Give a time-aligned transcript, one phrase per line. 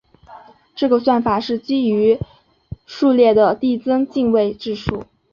[0.75, 2.19] 这个算法是基于
[2.87, 5.05] 序列的递增进位制数。